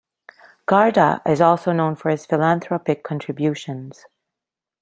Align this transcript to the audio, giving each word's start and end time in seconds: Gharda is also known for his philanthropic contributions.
Gharda 0.67 1.21
is 1.29 1.41
also 1.41 1.71
known 1.73 1.95
for 1.95 2.09
his 2.09 2.25
philanthropic 2.25 3.03
contributions. 3.03 4.07